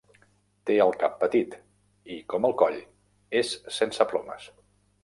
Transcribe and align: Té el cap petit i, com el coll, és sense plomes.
Té 0.69 0.77
el 0.85 0.93
cap 1.03 1.19
petit 1.25 1.53
i, 1.59 2.17
com 2.35 2.49
el 2.51 2.57
coll, 2.63 2.81
és 3.45 3.57
sense 3.79 4.11
plomes. 4.15 4.53